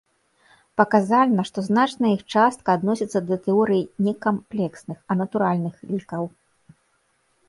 Паказальна, 0.79 1.41
што 1.49 1.59
значная 1.65 2.11
іх 2.13 2.23
частка 2.35 2.73
адносіцца 2.79 3.19
да 3.31 3.37
тэорыі 3.47 3.83
не 4.05 4.13
камплексных, 4.25 4.97
а 5.13 5.19
натуральных 5.21 5.75
лікаў. 5.91 6.23